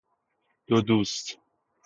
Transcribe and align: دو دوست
دو 0.67 0.81
دوست 0.81 1.37